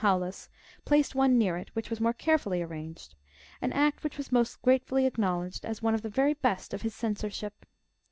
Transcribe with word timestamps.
Paulus, 0.01 0.49
placed 0.83 1.13
one 1.13 1.37
near 1.37 1.57
it, 1.57 1.69
which 1.75 1.91
was 1.91 2.01
more 2.01 2.11
carefully 2.11 2.63
ar 2.63 2.67
ranged: 2.67 3.13
an 3.61 3.71
act 3.71 4.03
which 4.03 4.17
was 4.17 4.31
most 4.31 4.59
gratefully 4.63 5.05
acknowledged, 5.05 5.63
as 5.63 5.83
one 5.83 5.93
of 5.93 6.01
the 6.01 6.09
very 6.09 6.33
best 6.33 6.73
of 6.73 6.81
his 6.81 6.95
censorship. 6.95 7.67